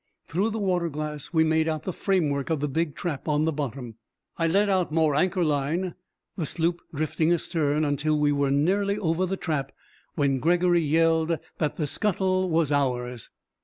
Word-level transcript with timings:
Through 0.27 0.49
the 0.49 0.57
water 0.57 0.89
glass 0.89 1.31
we 1.31 1.43
made 1.43 1.67
out 1.67 1.83
the 1.83 1.93
framework 1.93 2.49
of 2.49 2.59
the 2.59 2.67
big 2.67 2.95
trap 2.95 3.27
on 3.27 3.45
the 3.45 3.51
bottom. 3.51 3.97
I 4.35 4.47
let 4.47 4.67
out 4.67 4.91
more 4.91 5.13
anchor 5.13 5.43
line, 5.43 5.93
the 6.35 6.47
sloop 6.47 6.81
drifting 6.91 7.31
astern 7.31 7.85
until 7.85 8.17
we 8.19 8.31
were 8.31 8.49
nearly 8.49 8.97
over 8.97 9.27
the 9.27 9.37
trap, 9.37 9.71
when 10.15 10.39
Gregory 10.39 10.81
yelled 10.81 11.37
that 11.59 11.77
the 11.77 11.85
scuttle 11.85 12.49
was 12.49 12.71
ours. 12.71 13.29